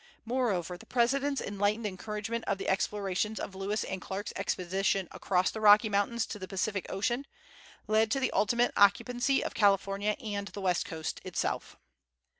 [0.25, 5.61] Moreover, the President's enlightened encouragement of the explorations of Lewis and Clarke's expedition across the
[5.61, 7.27] Rocky Mountains to the Pacific Ocean,
[7.85, 11.77] led to the ultimate occupancy of California and the west coast itself.